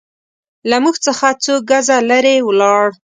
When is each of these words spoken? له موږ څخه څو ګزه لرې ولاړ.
له 0.69 0.77
موږ 0.83 0.95
څخه 1.05 1.27
څو 1.43 1.53
ګزه 1.69 1.97
لرې 2.09 2.35
ولاړ. 2.47 2.85